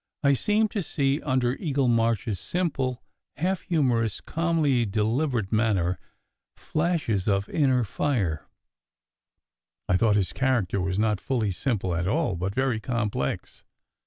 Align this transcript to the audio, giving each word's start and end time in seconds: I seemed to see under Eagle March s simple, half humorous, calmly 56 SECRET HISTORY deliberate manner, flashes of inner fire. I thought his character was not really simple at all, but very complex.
I 0.23 0.33
seemed 0.33 0.71
to 0.71 0.81
see 0.81 1.21
under 1.21 1.53
Eagle 1.57 1.87
March 1.87 2.27
s 2.27 2.39
simple, 2.39 3.03
half 3.37 3.61
humorous, 3.61 4.19
calmly 4.19 4.81
56 4.85 4.87
SECRET 4.87 4.87
HISTORY 4.87 5.03
deliberate 5.03 5.51
manner, 5.51 5.99
flashes 6.55 7.27
of 7.27 7.47
inner 7.49 7.83
fire. 7.83 8.47
I 9.87 9.97
thought 9.97 10.15
his 10.15 10.33
character 10.33 10.81
was 10.81 10.97
not 10.97 11.21
really 11.29 11.51
simple 11.51 11.93
at 11.93 12.07
all, 12.07 12.35
but 12.35 12.55
very 12.55 12.79
complex. 12.79 13.63